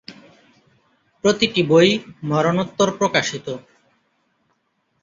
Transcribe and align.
প্রতিটি 1.23 1.61
বই 1.63 1.89
মরণোত্তর 2.23 2.89
প্রকাশিত। 2.99 3.47